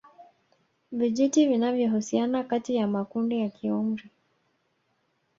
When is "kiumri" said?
3.49-4.09